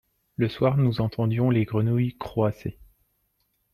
[0.35, 2.79] le soir nous entendions les grenouilles croasser.